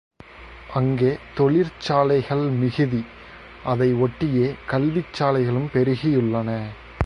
அங்கே 0.73 1.17
தொழிற்சாலைகள் 1.35 2.45
மிகுதி 2.49 3.01
அதை 3.63 3.93
ஒட்டியே 3.93 4.55
கல்விச்சாலைகளும் 4.69 5.69
பெருகியுள்ளன. 5.73 6.49